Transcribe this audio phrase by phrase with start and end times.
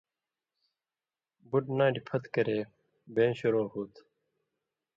[1.49, 2.59] بُٹ ناٹیۡ پھت کرے
[3.13, 4.01] بیں شروع ہُو تھہ